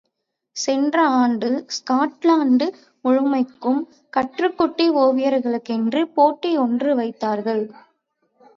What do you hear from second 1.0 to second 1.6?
ஆண்டு,